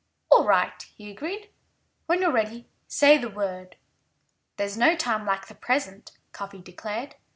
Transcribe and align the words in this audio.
"All 0.31 0.45
right!" 0.45 0.81
he 0.97 1.11
agreed. 1.11 1.51
"When 2.07 2.23
you're 2.23 2.31
ready, 2.31 2.67
say 2.87 3.19
the 3.19 3.29
word." 3.29 3.75
"There's 4.57 4.75
no 4.75 4.95
time 4.95 5.27
like 5.27 5.45
the 5.47 5.53
present," 5.53 6.13
Cuffy 6.31 6.59
declared. 6.63 7.17